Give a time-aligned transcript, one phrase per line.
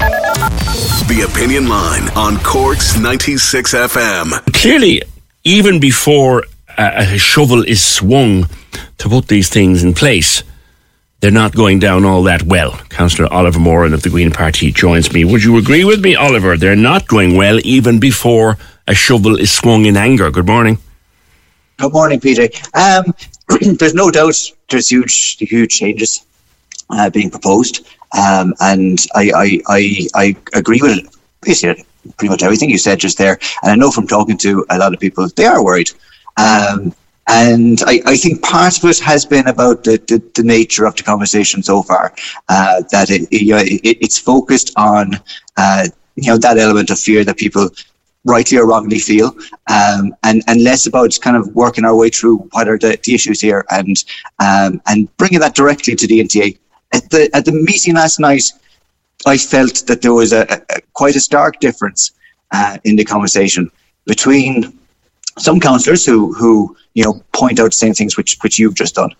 [0.00, 4.54] The Opinion Line on Cork's 96 FM.
[4.54, 5.02] Clearly,
[5.44, 6.44] even before
[6.78, 8.46] a, a shovel is swung
[8.96, 10.42] to put these things in place,
[11.20, 12.78] they're not going down all that well.
[12.88, 15.26] Councillor Oliver Moran of the Green Party joins me.
[15.26, 16.56] Would you agree with me, Oliver?
[16.56, 18.56] They're not going well even before
[18.88, 20.30] a shovel is swung in anger.
[20.30, 20.78] Good morning.
[21.76, 22.40] Good morning, PJ.
[22.74, 23.14] Um,
[23.76, 24.34] there's no doubt
[24.70, 26.24] there's huge, huge changes
[26.88, 27.86] uh, being proposed.
[28.16, 31.84] Um, and I, I, I, I agree with basically
[32.16, 33.38] pretty much everything you said just there.
[33.62, 35.90] And I know from talking to a lot of people, they are worried.
[36.36, 36.94] Um,
[37.28, 40.96] and I, I, think part of it has been about the, the, the nature of
[40.96, 42.12] the conversation so far,
[42.48, 45.14] uh, that it, you know, it, it's focused on
[45.56, 45.86] uh,
[46.16, 47.68] you know that element of fear that people
[48.24, 49.34] rightly or wrongly feel,
[49.70, 53.14] um, and and less about kind of working our way through what are the, the
[53.14, 54.04] issues here and
[54.40, 56.58] um, and bringing that directly to the NTA
[56.92, 58.44] at the at the meeting last night,
[59.26, 62.12] I felt that there was a, a quite a stark difference
[62.52, 63.70] uh, in the conversation
[64.06, 64.79] between
[65.40, 68.94] some councillors who who you know point out the same things which which you've just
[68.94, 69.10] done,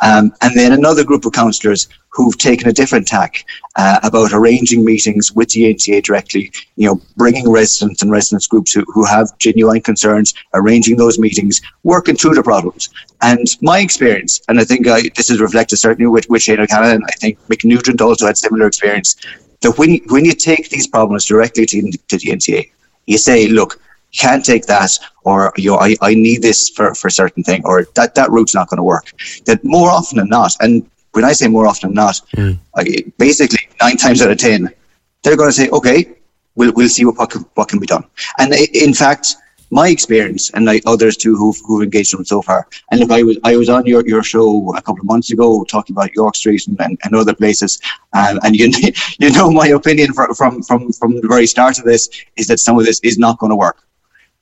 [0.00, 3.44] um, and then another group of councillors who've taken a different tack
[3.76, 6.52] uh, about arranging meetings with the NTA directly.
[6.76, 11.60] You know, bringing residents and residents groups who, who have genuine concerns, arranging those meetings,
[11.84, 12.90] working through the problems.
[13.22, 16.96] And my experience, and I think I, this is reflected certainly with with Shane O'Callaghan,
[16.96, 19.16] and I think Mick also had similar experience.
[19.62, 22.70] That when when you take these problems directly to, to the NTA,
[23.06, 23.80] you say, look
[24.12, 27.62] can't take that or you know I, I need this for, for a certain thing
[27.64, 29.12] or that that route's not going to work.
[29.46, 32.58] That more often than not and when I say more often than not mm.
[32.76, 34.68] I, basically nine times out of ten
[35.22, 36.14] they're going to say okay
[36.54, 38.04] we'll, we'll see what, what, can, what can be done.
[38.38, 39.36] And in fact
[39.72, 43.22] my experience and like others too who've, who've engaged them so far and look I
[43.22, 46.34] was I was on your, your show a couple of months ago talking about York
[46.34, 47.80] Street and, and, and other places
[48.12, 48.70] um, and you
[49.20, 52.58] you know my opinion from, from from from the very start of this is that
[52.58, 53.84] some of this is not going to work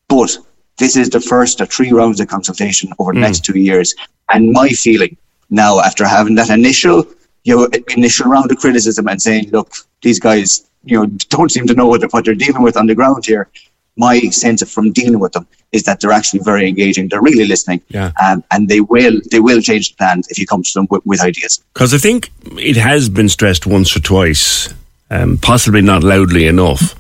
[0.09, 0.37] but
[0.79, 3.23] this is the first of three rounds of consultation over the mm.
[3.23, 3.95] next two years.
[4.31, 5.17] And my feeling
[5.51, 7.07] now, after having that initial,
[7.45, 11.67] you know, initial round of criticism and saying, look, these guys, you know, don't seem
[11.67, 13.49] to know what, what they're dealing with on the ground here.
[13.97, 17.09] My sense of from dealing with them is that they're actually very engaging.
[17.09, 18.13] They're really listening, yeah.
[18.23, 21.05] um, and they will they will change the plans if you come to them with,
[21.05, 21.65] with ideas.
[21.75, 24.73] Because I think it has been stressed once or twice,
[25.11, 26.95] um, possibly not loudly enough,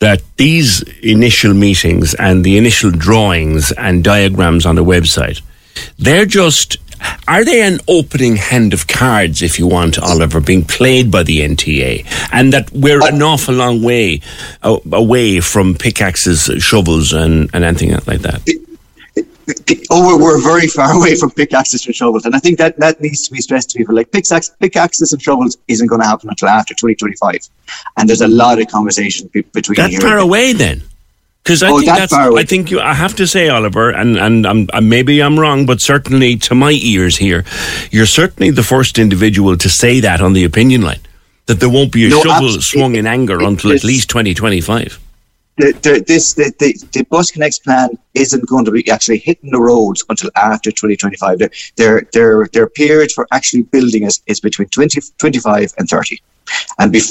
[0.00, 5.40] that these initial meetings and the initial drawings and diagrams on the website,
[5.98, 6.78] they're just
[7.28, 11.40] are they an opening hand of cards, if you want, Oliver, being played by the
[11.40, 12.04] NTA?
[12.32, 14.20] And that we're an awful long way
[14.62, 18.42] away from pickaxes, shovels, and, and anything like that
[19.90, 22.24] oh, we're, we're very far away from pickaxes and shovels.
[22.24, 23.94] And I think that, that needs to be stressed to people.
[23.94, 27.48] Like pickaxe, pickaxes and shovels isn't going to happen until after 2025.
[27.96, 30.82] And there's a lot of conversation between That far away then?
[31.42, 34.46] Because I oh, think that's, I think you, I have to say, Oliver, and, and
[34.46, 37.44] I'm, maybe I'm wrong, but certainly to my ears here,
[37.90, 41.00] you're certainly the first individual to say that on the opinion line,
[41.46, 45.00] that there won't be a no, shovel swung in anger until at least 2025
[45.58, 49.50] the, the, this the, the, the Bus Connects plan isn't going to be actually hitting
[49.50, 51.38] the roads until after 2025.
[51.76, 56.22] Their their their, period for actually building is, is between 20, 25 and 30,
[56.78, 57.02] and you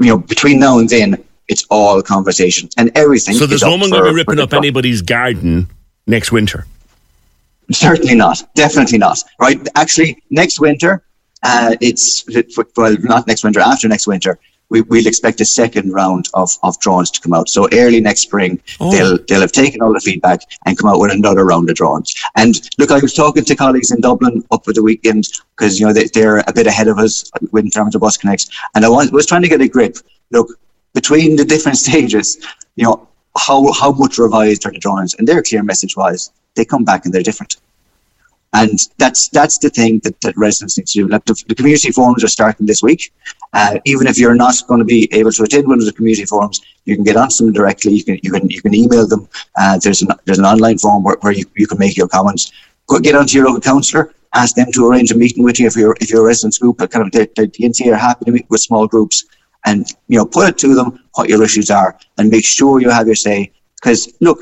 [0.00, 3.34] know between now and then it's all conversation and everything.
[3.34, 5.68] So there's no one going to be ripping up anybody's garden
[6.06, 6.66] next winter.
[7.72, 8.42] Certainly not.
[8.54, 9.22] Definitely not.
[9.40, 9.58] Right.
[9.74, 11.02] Actually, next winter,
[11.42, 12.24] uh, it's
[12.76, 13.60] well not next winter.
[13.60, 14.38] After next winter,
[14.68, 17.48] we, will expect a second round of, of drawings to come out.
[17.48, 18.90] So early next spring, oh.
[18.90, 22.14] they'll they'll have taken all the feedback and come out with another round of drawings.
[22.36, 25.86] And look, I was talking to colleagues in Dublin up for the weekend because you
[25.86, 28.88] know they, are a bit ahead of us in terms of bus connects, and I
[28.88, 29.98] was, was trying to get a grip.
[30.30, 30.48] Look,
[30.94, 32.38] between the different stages,
[32.74, 33.08] you know,
[33.38, 35.14] how how much revised are the drawings?
[35.14, 37.56] And their clear message was they come back and they're different.
[38.58, 41.08] And that's that's the thing that, that residents need to do.
[41.08, 43.12] Like the, the community forums are starting this week.
[43.52, 46.24] Uh, even if you're not going to be able to attend one of the community
[46.24, 47.92] forums, you can get onto them directly.
[47.92, 49.28] You can you can you can email them.
[49.60, 52.52] Uh, there's an there's an online form where, where you, you can make your comments.
[52.86, 55.76] Go, get onto your local councillor, ask them to arrange a meeting with you if
[55.76, 56.78] you're if you're a residents group.
[56.78, 59.24] Kind of the, the, the NTA are happy to meet with small groups
[59.66, 62.88] and you know put it to them what your issues are and make sure you
[62.88, 63.52] have your say.
[63.74, 64.38] Because look,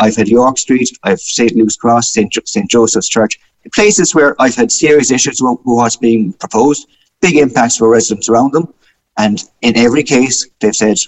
[0.00, 1.54] I've had York Street, I've St.
[1.54, 2.32] Luke's Cross, St.
[2.46, 2.70] St.
[2.70, 3.38] Joseph's Church,
[3.74, 6.88] places where I've had serious issues with what's being proposed,
[7.20, 8.72] big impacts for residents around them.
[9.16, 10.98] And in every case, they've said,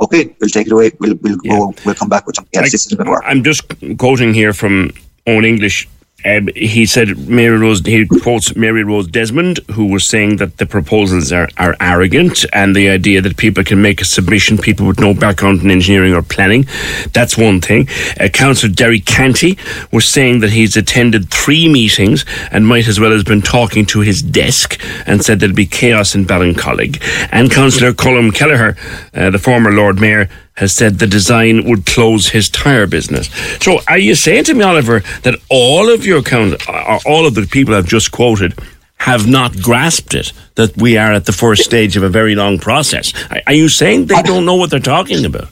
[0.00, 1.58] okay, we'll take it away, we'll, we'll, yeah.
[1.58, 2.72] go, we'll come back with something else.
[2.72, 3.22] this is going to work.
[3.24, 3.62] I'm just
[3.98, 4.90] quoting here from
[5.26, 5.88] Eoin English
[6.24, 7.80] um, he said Mary Rose.
[7.84, 12.74] He quotes Mary Rose Desmond, who was saying that the proposals are, are arrogant, and
[12.74, 16.22] the idea that people can make a submission, people with no background in engineering or
[16.22, 16.66] planning,
[17.12, 17.88] that's one thing.
[18.20, 19.58] Uh, Councillor Derry Canty
[19.92, 24.00] was saying that he's attended three meetings and might as well have been talking to
[24.00, 27.00] his desk, and said there'd be chaos in Ballincollig.
[27.32, 28.76] And Councillor Colm Kelleher,
[29.14, 33.28] uh, the former Lord Mayor, has said the design would close his tyre business.
[33.62, 37.34] So are you saying to me, Oliver, that all of your count, uh, all of
[37.34, 38.58] the people I've just quoted
[38.98, 42.58] have not grasped it, that we are at the first stage of a very long
[42.58, 43.14] process?
[43.46, 45.48] Are you saying they don't know what they're talking about?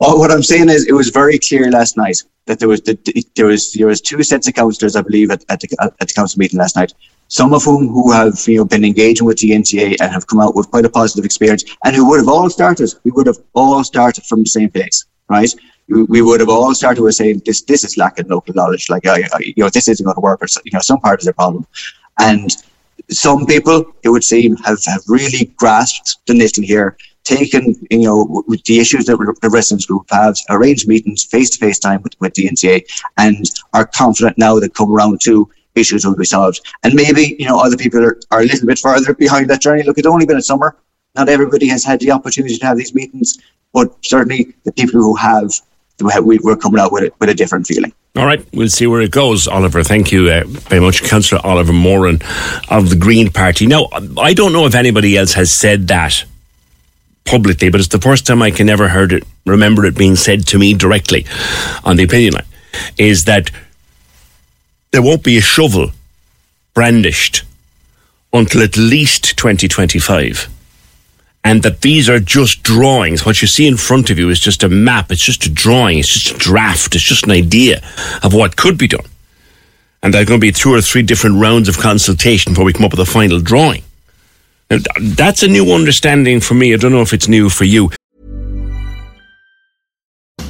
[0.00, 2.98] Well, what I'm saying is, it was very clear last night that there was the,
[3.34, 6.12] there was there was two sets of councillors, I believe, at, at the at the
[6.12, 6.92] council meeting last night
[7.28, 10.40] some of whom who have you know been engaging with the NTA and have come
[10.40, 12.92] out with quite a positive experience, and who would have all started.
[13.04, 15.52] We would have all started from the same place, right?
[15.88, 19.22] We, would have all started with saying this this is lacking local knowledge, like I,
[19.32, 21.32] I, you know this isn't going to work, or you know some part is the
[21.32, 21.66] problem,
[22.18, 22.50] and
[23.10, 26.96] some people it would seem have, have really grasped the knitting here
[27.26, 32.00] taken, you know, with the issues that the residents group have, arranged meetings, face-to-face time
[32.02, 32.84] with, with the NTA,
[33.18, 33.44] and
[33.74, 36.60] are confident now that come around to issues will be solved.
[36.82, 39.82] And maybe, you know, other people are, are a little bit further behind that journey.
[39.82, 40.76] Look, it's only been a summer.
[41.14, 43.38] Not everybody has had the opportunity to have these meetings,
[43.72, 45.50] but certainly the people who have,
[46.00, 47.92] we're coming out with it with a different feeling.
[48.16, 49.82] All right, we'll see where it goes, Oliver.
[49.82, 52.20] Thank you uh, very much, Councillor Oliver Moran
[52.70, 53.66] of the Green Party.
[53.66, 53.88] Now,
[54.18, 56.24] I don't know if anybody else has said that
[57.26, 60.46] publicly, but it's the first time I can ever heard it, remember it being said
[60.48, 61.26] to me directly
[61.84, 62.46] on the opinion line,
[62.96, 63.50] is that
[64.92, 65.90] there won't be a shovel
[66.74, 67.42] brandished
[68.32, 70.48] until at least 2025.
[71.44, 73.24] And that these are just drawings.
[73.24, 75.98] What you see in front of you is just a map, it's just a drawing,
[75.98, 77.82] it's just a draft, it's just an idea
[78.22, 79.06] of what could be done.
[80.02, 82.72] And there are going to be two or three different rounds of consultation before we
[82.72, 83.82] come up with a final drawing.
[84.70, 86.74] Now, that's a new understanding for me.
[86.74, 87.90] I don't know if it's new for you.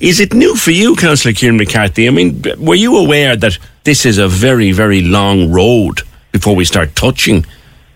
[0.00, 2.06] Is it new for you, Councillor Kieran McCarthy?
[2.06, 6.64] I mean, were you aware that this is a very, very long road before we
[6.64, 7.46] start touching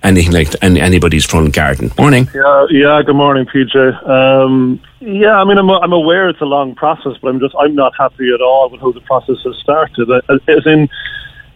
[0.02, 1.90] anything like anybody's front garden?
[1.98, 2.28] Morning.
[2.34, 3.02] Yeah, yeah.
[3.02, 4.08] Good morning, PJ.
[4.08, 7.74] Um, Yeah, I mean, I'm, I'm aware it's a long process, but I'm just I'm
[7.74, 10.08] not happy at all with how the process has started.
[10.48, 10.88] As in,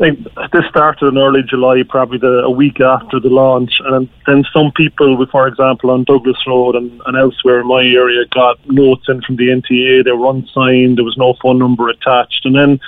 [0.00, 4.44] like, this started in early July, probably the, a week after the launch, and then
[4.50, 9.04] some people, for example, on Douglas Road and, and elsewhere in my area, got notes
[9.08, 10.04] in from the NTA.
[10.04, 10.96] They were unsigned.
[10.96, 12.80] There was no phone number attached, and then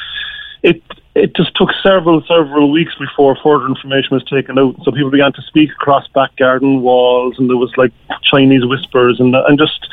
[0.63, 0.83] it
[1.15, 4.77] it just took several several weeks before further information was taken out.
[4.83, 7.93] So people began to speak across back garden walls, and there was like
[8.23, 9.87] Chinese whispers, and and just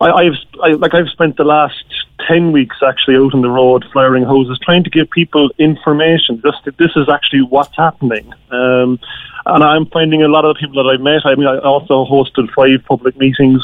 [0.00, 1.84] I, I've I, like I've spent the last
[2.26, 6.40] ten weeks actually out on the road flaring hoses, trying to give people information.
[6.42, 8.32] Just that this is actually what's happening.
[8.50, 8.98] Um,
[9.46, 11.22] and I'm finding a lot of the people that I've met.
[11.24, 13.62] I mean, I also hosted five public meetings.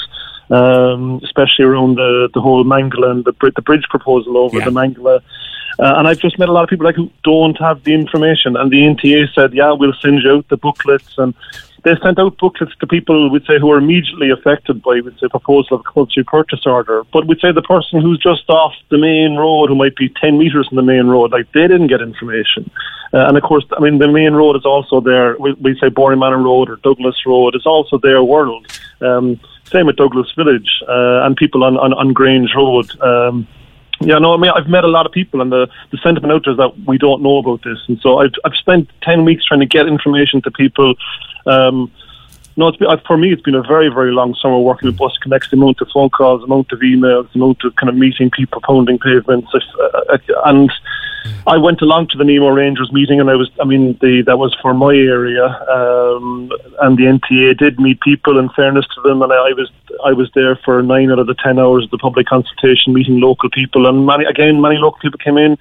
[0.52, 4.64] Um, especially around the the whole Mangala and the, the bridge proposal over yeah.
[4.64, 5.21] the Mangala.
[5.80, 8.56] Uh, and I've just met a lot of people like who don't have the information.
[8.56, 11.34] And the NTA said, "Yeah, we'll send you out the booklets." And
[11.82, 15.28] they sent out booklets to people, we'd say, who are immediately affected by, we'd say,
[15.28, 17.04] proposal of a compulsory purchase order.
[17.12, 20.38] But we'd say the person who's just off the main road, who might be 10
[20.38, 22.70] metres from the main road, like, they didn't get information.
[23.12, 25.37] Uh, and of course, I mean, the main road is also there.
[25.38, 27.54] We, we say Manor Road or Douglas Road.
[27.54, 28.66] It's also their world.
[29.00, 33.00] Um, same with Douglas Village uh, and people on, on, on Grange Road.
[33.00, 33.49] Um,
[34.00, 36.45] yeah, no, I mean, I've met a lot of people, and the, the sentiment out
[36.45, 37.78] there is that we don't know about this.
[37.87, 40.95] And so I've, I've spent 10 weeks trying to get information to people.
[41.45, 41.90] Um,
[42.57, 45.16] no, it's been, for me, it's been a very, very long summer working with Bus
[45.19, 47.95] Connects, the amount of phone calls, the amount of emails, the amount of kind of
[47.95, 49.52] meeting people, pounding pavements.
[49.54, 50.73] Uh, and
[51.46, 54.38] I went along to the Nemo Rangers meeting, and I was, I mean, the, that
[54.38, 56.50] was for my area, um,
[56.80, 58.38] and the NTA did meet people.
[58.38, 59.70] In fairness to them, and I, I was,
[60.04, 63.20] I was there for nine out of the ten hours of the public consultation, meeting
[63.20, 65.56] local people, and many, again, many local people came in.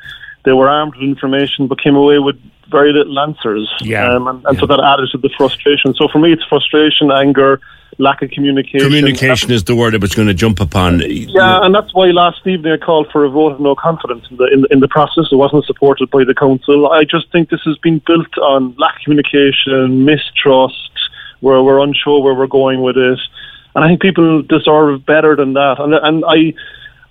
[0.45, 2.37] They were armed with information, but came away with
[2.69, 3.71] very little answers.
[3.81, 4.59] Yeah, um, and, and yeah.
[4.59, 5.93] so that added to the frustration.
[5.95, 7.59] So for me, it's frustration, anger
[7.99, 8.79] lack of communication.
[8.79, 11.01] Communication is the word I was going to jump upon.
[11.01, 14.37] Yeah, and that's why last evening I called for a vote of no confidence in
[14.37, 15.25] the in, in the process.
[15.31, 16.89] It wasn't supported by the council.
[16.91, 20.91] I just think this has been built on lack of communication, mistrust,
[21.41, 23.19] where we're unsure where we're going with it.
[23.75, 25.75] And I think people deserve better than that.
[25.79, 26.53] And and I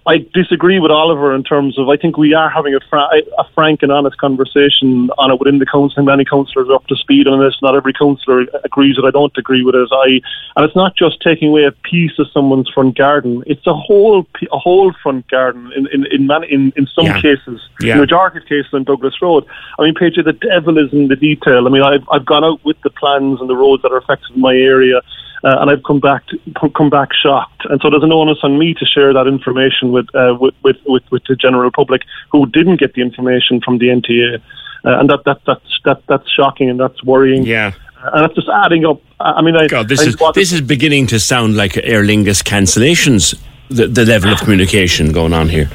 [0.09, 3.45] I disagree with Oliver in terms of I think we are having a, fra- a
[3.55, 6.03] frank and honest conversation on it within the council.
[6.03, 7.55] Many councillors are up to speed on this.
[7.61, 9.09] Not every councillor agrees with it.
[9.09, 9.89] I don't agree with it.
[9.93, 10.21] I
[10.57, 13.45] and it's not just taking away a piece of someone's front garden.
[13.47, 17.21] It's a whole a whole front garden in in in, many, in, in some yeah.
[17.21, 17.61] cases.
[17.81, 17.93] Yeah.
[17.93, 19.45] In the majority of cases on Douglas Road.
[19.79, 21.67] I mean, Paige, the devil is in the detail.
[21.67, 24.37] I mean, I've I've gone out with the plans and the roads that are affected
[24.37, 25.03] in my area
[25.45, 27.65] uh, and I've come back to, come back shocked.
[27.69, 30.77] And so there's an onus on me to share that information with, uh, with, with,
[30.87, 34.41] with, with the general public who didn't get the information from the NTA,
[34.85, 37.45] uh, and that, that that's that that's shocking and that's worrying.
[37.45, 37.73] Yeah.
[38.03, 39.01] Uh, and it's just adding up.
[39.21, 42.43] I mean, I, God, this I is this is beginning to sound like Aer Lingus
[42.43, 43.35] cancellations.
[43.71, 45.69] The, the level of communication going on here.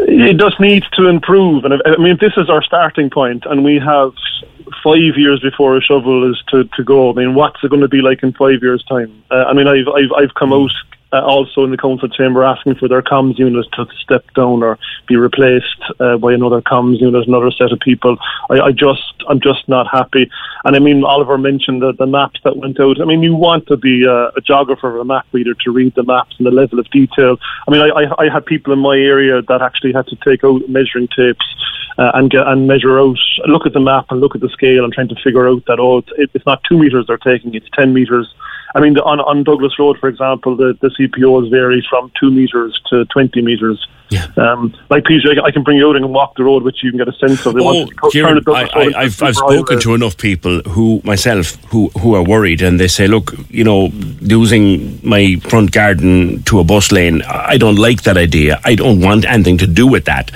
[0.00, 3.78] It just needs to improve, and I mean, this is our starting point, and we
[3.78, 4.12] have
[4.82, 7.10] five years before a shovel is to, to go.
[7.10, 9.24] I mean, what's it going to be like in five years' time?
[9.30, 10.70] Uh, I mean, I've, I've, I've come out
[11.12, 14.78] uh, also in the council chamber asking for their comms unit to step down or
[15.06, 18.16] be replaced uh, by another comms unit, another set of people.
[18.50, 20.28] I, I just, I'm just not happy.
[20.64, 23.00] And I mean, Oliver mentioned the, the maps that went out.
[23.00, 25.94] I mean, you want to be a, a geographer or a map reader to read
[25.94, 27.38] the maps and the level of detail.
[27.66, 30.44] I mean, I, I, I had people in my area that actually had to take
[30.44, 31.46] out measuring tapes
[31.98, 34.84] uh, and get and measure out, look at the map and look at the scale
[34.84, 37.94] and trying to figure out that oh, it's not two meters they're taking, it's ten
[37.94, 38.32] meters.
[38.74, 42.30] I mean, the, on on Douglas Road, for example, the, the CPOs vary from two
[42.30, 43.86] meters to twenty meters.
[44.08, 44.26] Yeah.
[44.36, 46.98] Um, like PJ, I can bring you out and walk the road, which you can
[46.98, 47.54] get a sense of.
[47.54, 52.14] They oh, Kieran, I, I, have I've spoken to enough people who myself who who
[52.14, 53.86] are worried, and they say, look, you know,
[54.20, 58.60] losing my front garden to a bus lane, I don't like that idea.
[58.64, 60.30] I don't want anything to do with that.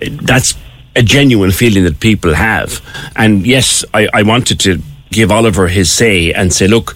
[0.00, 0.54] That's
[0.96, 2.82] a genuine feeling that people have.
[3.14, 6.94] And yes, I, I wanted to give Oliver his say and say, look,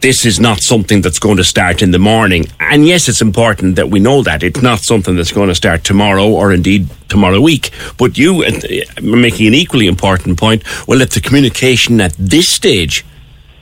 [0.00, 2.46] this is not something that's going to start in the morning.
[2.60, 4.42] And yes, it's important that we know that.
[4.42, 7.70] It's not something that's going to start tomorrow or indeed tomorrow week.
[7.96, 10.62] But you are uh, making an equally important point.
[10.86, 13.04] Well, if the communication at this stage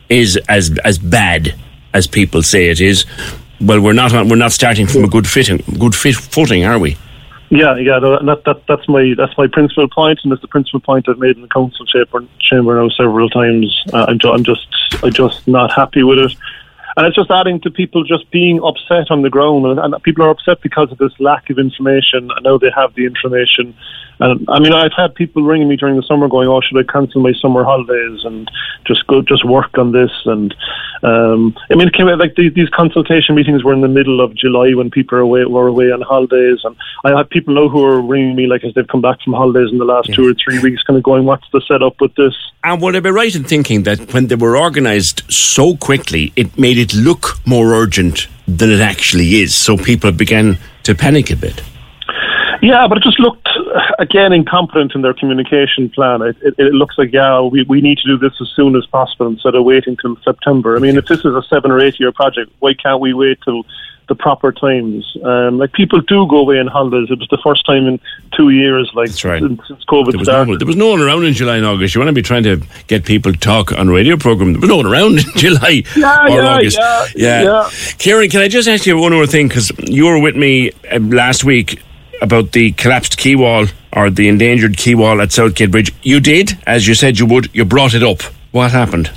[0.08, 1.54] is as as bad
[1.92, 3.06] as people say it is,
[3.60, 6.96] well, we're not we're not starting from a good fitting, good fit footing, are we?
[7.48, 11.08] Yeah, yeah, that, that that's my that's my principal point, and it's the principal point
[11.08, 13.84] I've made in the council chamber, chamber now several times.
[13.92, 14.66] Uh, I'm, ju- I'm just
[15.02, 16.34] I'm just not happy with it,
[16.96, 20.24] and it's just adding to people just being upset on the ground, and, and people
[20.24, 22.32] are upset because of this lack of information.
[22.32, 23.76] I know they have the information,
[24.18, 26.90] And I mean, I've had people ringing me during the summer going, "Oh, should I
[26.90, 28.50] cancel my summer holidays and
[28.86, 30.54] just go just work on this?" And
[31.02, 34.22] um, I mean, it came out like these, these consultation meetings were in the middle
[34.22, 37.68] of July when people are away were away on holidays, and I have people now
[37.68, 40.28] who are ringing me like as they've come back from holidays in the last two
[40.28, 43.10] or three weeks, kind of going, "What's the setup with this?" And would I be
[43.10, 47.74] right in thinking that when they were organised so quickly, it made it look more
[47.74, 49.54] urgent than it actually is?
[49.54, 51.62] So people began to panic a bit.
[52.62, 53.48] Yeah, but it just looked
[53.98, 56.22] again incompetent in their communication plan.
[56.22, 58.86] It, it, it, looks like yeah, we, we need to do this as soon as
[58.86, 60.76] possible instead of waiting till September.
[60.76, 63.38] I mean, if this is a seven or eight year project, why can't we wait
[63.42, 63.64] till
[64.08, 65.16] the proper times?
[65.24, 67.08] Um, like people do go away on holidays.
[67.10, 68.00] It was the first time in
[68.36, 69.42] two years, like right.
[69.42, 70.52] since, since, COVID there started.
[70.52, 71.94] No, there was no one around in July and August.
[71.94, 74.52] You want to be trying to get people to talk on radio program.
[74.52, 76.78] There was no one around in July yeah, or yeah, August.
[76.78, 77.42] Yeah, yeah.
[77.42, 77.70] yeah.
[77.98, 79.48] Kieran, can I just ask you one more thing?
[79.48, 81.80] Because you were with me uh, last week
[82.20, 85.92] about the collapsed quay wall or the endangered quay wall at Southgate Bridge.
[86.02, 87.54] You did, as you said you would.
[87.54, 88.22] You brought it up.
[88.52, 89.10] What happened?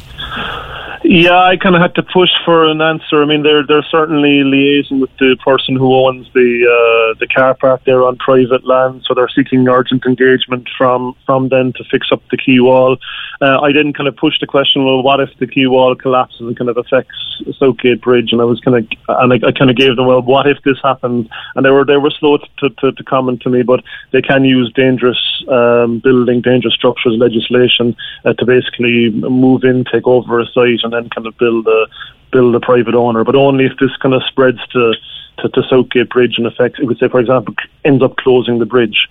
[1.03, 3.21] Yeah, I kind of had to push for an answer.
[3.21, 7.55] I mean, they're they're certainly liaising with the person who owns the uh, the car
[7.55, 12.07] park there on private land, so they're seeking urgent engagement from from them to fix
[12.11, 12.97] up the quay wall.
[13.41, 14.83] Uh, I didn't kind of push the question.
[14.83, 17.15] Well, what if the quay wall collapses and kind of affects
[17.57, 18.33] Southgate Bridge?
[18.33, 20.57] And I was kind of and I, I kind of gave them well, what if
[20.63, 21.29] this happens?
[21.55, 24.43] And they were they were slow to, to, to comment to me, but they can
[24.43, 30.45] use dangerous um, building, dangerous structures legislation uh, to basically move in, take over a
[30.47, 31.85] site, and then kind of build a
[32.31, 34.93] build a private owner, but only if this kind of spreads to
[35.39, 36.79] to, to Southgate Bridge and affects.
[36.79, 37.55] It would say, for example,
[37.85, 39.07] ends up closing the bridge.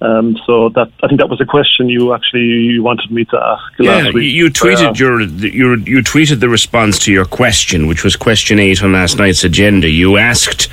[0.00, 3.36] Um, so that I think that was a question you actually you wanted me to
[3.36, 4.34] ask yeah, last week.
[4.34, 8.58] You tweeted uh, your, your you tweeted the response to your question, which was question
[8.58, 9.88] eight on last night's agenda.
[9.88, 10.68] You asked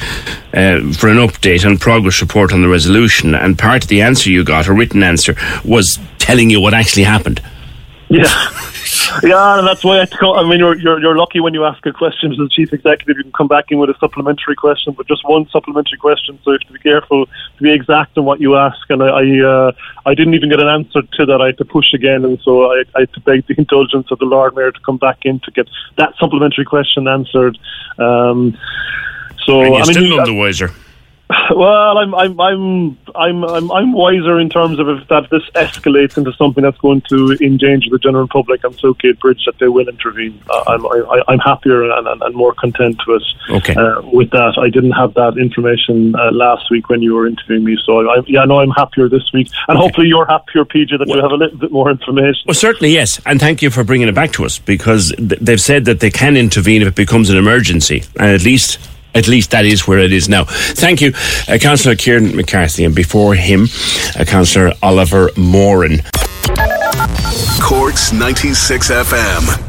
[0.54, 4.32] uh, for an update and progress report on the resolution, and part of the answer
[4.32, 7.40] you got, a written answer, was telling you what actually happened.
[8.10, 8.26] Yeah,
[9.24, 10.06] yeah, and that's why I.
[10.06, 12.72] Come, I mean, you're, you're you're lucky when you ask a question to the chief
[12.74, 13.18] executive.
[13.18, 16.40] You can come back in with a supplementary question, but just one supplementary question.
[16.44, 18.78] So you have to be careful to be exact in what you ask.
[18.90, 19.72] And I I, uh,
[20.06, 21.42] I didn't even get an answer to that.
[21.42, 24.20] I had to push again, and so I, I had to beg the indulgence of
[24.20, 25.68] the Lord Mayor to come back in to get
[25.98, 27.58] that supplementary question answered.
[27.98, 28.58] Um,
[29.46, 30.72] so and you're I mean, still you- none the wiser.
[31.56, 36.18] Well, I'm I'm I'm I'm I'm I'm wiser in terms of if that this escalates
[36.18, 39.88] into something that's going to endanger the general public on Southgate Bridge, that they will
[39.88, 40.42] intervene.
[40.50, 43.74] Uh, I'm I, I'm happier and, and, and more content with Okay.
[43.76, 44.58] uh, with that.
[44.58, 48.22] I didn't have that information uh, last week when you were interviewing me, so I,
[48.28, 51.36] yeah, no, I'm happier this week, and hopefully you're happier, PJ, that you have a
[51.36, 52.42] little bit more information.
[52.46, 55.62] Well, certainly yes, and thank you for bringing it back to us because th- they've
[55.62, 58.78] said that they can intervene if it becomes an emergency, and at least.
[59.20, 60.46] At least that is where it is now.
[60.46, 61.12] Thank you,
[61.50, 63.68] uh, Councillor Kieran McCarthy, and before him,
[64.18, 66.04] uh, Councillor Oliver Moran.
[67.62, 69.69] Corks 96 FM.